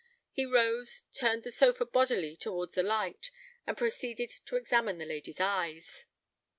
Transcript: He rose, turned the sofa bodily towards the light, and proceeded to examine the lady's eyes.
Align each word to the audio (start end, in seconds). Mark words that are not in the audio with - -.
He 0.31 0.47
rose, 0.47 1.03
turned 1.13 1.43
the 1.43 1.51
sofa 1.51 1.85
bodily 1.85 2.35
towards 2.35 2.73
the 2.73 2.81
light, 2.81 3.29
and 3.67 3.77
proceeded 3.77 4.31
to 4.45 4.55
examine 4.55 4.97
the 4.97 5.05
lady's 5.05 5.39
eyes. 5.39 6.07